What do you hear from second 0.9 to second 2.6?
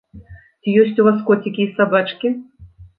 у вас коцікі і сабачкі?